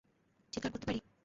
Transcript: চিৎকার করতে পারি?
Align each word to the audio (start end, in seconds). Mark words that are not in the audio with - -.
চিৎকার 0.53 0.71
করতে 0.73 0.85
পারি? 0.87 0.99